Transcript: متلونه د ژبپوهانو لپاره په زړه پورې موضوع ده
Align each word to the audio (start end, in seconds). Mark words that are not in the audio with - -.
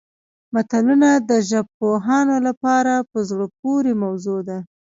متلونه 0.53 1.09
د 1.29 1.31
ژبپوهانو 1.49 2.35
لپاره 2.47 2.93
په 3.11 3.19
زړه 3.29 3.45
پورې 3.61 3.91
موضوع 4.03 4.39
ده 4.47 4.57